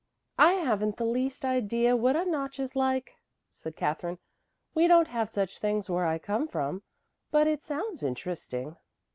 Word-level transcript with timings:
"I 0.39 0.53
haven't 0.53 0.97
the 0.97 1.05
least 1.05 1.45
idea 1.45 1.95
what 1.95 2.15
a 2.15 2.25
notch 2.25 2.59
is 2.59 2.75
like," 2.75 3.11
said 3.53 3.75
Katherine. 3.75 4.17
"We 4.73 4.87
don't 4.87 5.09
have 5.09 5.29
such 5.29 5.59
things 5.59 5.91
where 5.91 6.07
I 6.07 6.17
come 6.17 6.47
from. 6.47 6.81
But 7.29 7.45
it 7.45 7.61
sounds 7.63 8.01
interesting." 8.01 8.77